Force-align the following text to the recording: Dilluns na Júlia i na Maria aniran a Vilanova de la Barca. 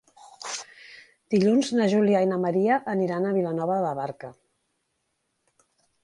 Dilluns 1.33 1.67
na 1.79 1.85
Júlia 1.91 2.21
i 2.25 2.29
na 2.31 2.39
Maria 2.45 2.77
aniran 2.93 3.27
a 3.27 3.33
Vilanova 3.35 3.75
de 3.81 3.83
la 3.87 3.91
Barca. 4.01 4.31